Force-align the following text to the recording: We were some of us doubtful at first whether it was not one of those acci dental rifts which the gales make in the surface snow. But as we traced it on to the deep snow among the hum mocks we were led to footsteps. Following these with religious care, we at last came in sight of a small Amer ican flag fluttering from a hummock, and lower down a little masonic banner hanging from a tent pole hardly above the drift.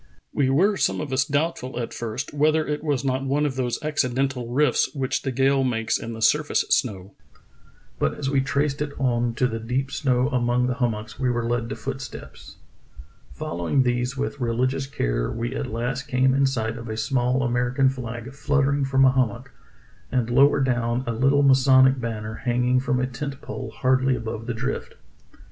We 0.33 0.49
were 0.49 0.77
some 0.77 0.99
of 0.99 1.13
us 1.13 1.23
doubtful 1.25 1.77
at 1.79 1.93
first 1.93 2.33
whether 2.33 2.65
it 2.65 2.83
was 2.83 3.05
not 3.05 3.23
one 3.23 3.45
of 3.45 3.55
those 3.55 3.77
acci 3.81 4.11
dental 4.15 4.47
rifts 4.47 4.95
which 4.95 5.21
the 5.21 5.31
gales 5.31 5.67
make 5.67 5.95
in 5.99 6.13
the 6.13 6.23
surface 6.23 6.61
snow. 6.71 7.13
But 7.99 8.15
as 8.17 8.27
we 8.27 8.41
traced 8.41 8.81
it 8.81 8.99
on 8.99 9.35
to 9.35 9.45
the 9.45 9.59
deep 9.59 9.91
snow 9.91 10.27
among 10.29 10.65
the 10.65 10.73
hum 10.73 10.93
mocks 10.93 11.19
we 11.19 11.29
were 11.29 11.47
led 11.47 11.69
to 11.69 11.75
footsteps. 11.75 12.57
Following 13.33 13.83
these 13.83 14.17
with 14.17 14.39
religious 14.41 14.87
care, 14.87 15.29
we 15.31 15.55
at 15.55 15.67
last 15.67 16.07
came 16.07 16.33
in 16.33 16.47
sight 16.47 16.79
of 16.79 16.89
a 16.89 16.97
small 16.97 17.47
Amer 17.47 17.71
ican 17.71 17.91
flag 17.91 18.33
fluttering 18.33 18.83
from 18.83 19.05
a 19.05 19.11
hummock, 19.11 19.51
and 20.11 20.31
lower 20.31 20.61
down 20.61 21.03
a 21.05 21.13
little 21.13 21.43
masonic 21.43 21.99
banner 22.01 22.33
hanging 22.45 22.79
from 22.79 22.99
a 22.99 23.05
tent 23.05 23.39
pole 23.41 23.69
hardly 23.69 24.15
above 24.15 24.47
the 24.47 24.55
drift. 24.55 24.95